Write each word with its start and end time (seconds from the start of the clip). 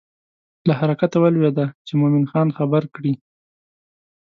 له 0.67 0.73
حرکته 0.79 1.17
ولوېدله 1.19 1.67
چې 1.87 1.93
مومن 1.99 2.23
خان 2.31 2.47
خبر 2.57 2.83
کړي. 2.95 3.13